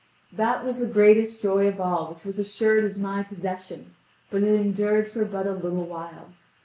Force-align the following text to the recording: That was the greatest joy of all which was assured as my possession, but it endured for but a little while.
That 0.33 0.65
was 0.65 0.79
the 0.79 0.87
greatest 0.87 1.43
joy 1.43 1.67
of 1.67 1.79
all 1.79 2.07
which 2.11 2.25
was 2.25 2.39
assured 2.39 2.83
as 2.85 2.97
my 2.97 3.21
possession, 3.21 3.93
but 4.31 4.41
it 4.41 4.55
endured 4.59 5.11
for 5.11 5.23
but 5.25 5.45
a 5.45 5.51
little 5.51 5.85
while. 5.85 6.33